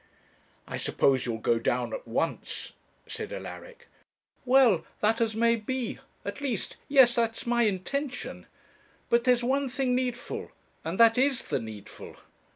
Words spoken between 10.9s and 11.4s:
that